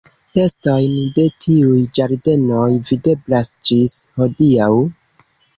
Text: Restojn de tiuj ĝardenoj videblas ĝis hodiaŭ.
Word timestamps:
Restojn 0.37 0.95
de 1.17 1.25
tiuj 1.45 1.83
ĝardenoj 1.99 2.65
videblas 2.89 3.53
ĝis 3.69 3.97
hodiaŭ. 4.23 4.71